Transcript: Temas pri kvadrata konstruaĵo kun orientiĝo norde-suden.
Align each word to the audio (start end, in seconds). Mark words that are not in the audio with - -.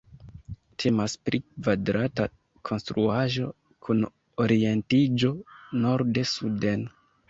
Temas 0.83 1.15
pri 1.29 1.39
kvadrata 1.43 2.27
konstruaĵo 2.71 3.53
kun 3.85 4.05
orientiĝo 4.49 5.35
norde-suden. 5.87 6.95